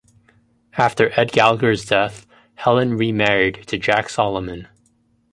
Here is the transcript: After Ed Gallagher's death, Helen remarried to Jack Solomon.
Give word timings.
After 0.79 1.11
Ed 1.15 1.31
Gallagher's 1.31 1.85
death, 1.85 2.25
Helen 2.55 2.97
remarried 2.97 3.67
to 3.67 3.77
Jack 3.77 4.09
Solomon. 4.09 4.67